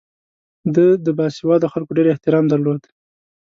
ده 0.75 0.85
د 1.05 1.07
باسواده 1.17 1.67
خلکو 1.73 1.95
ډېر 1.97 2.07
احترام 2.09 2.45
درلود. 2.49 2.81